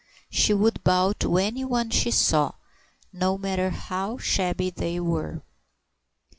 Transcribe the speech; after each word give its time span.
She 0.31 0.51
would 0.51 0.83
bow 0.83 1.13
to 1.19 1.37
anyone 1.37 1.91
she 1.91 2.09
saw, 2.09 2.53
no 3.13 3.37
matter 3.37 3.69
how 3.69 4.17
shabby 4.17 4.71
they 4.71 4.99
were. 4.99 5.43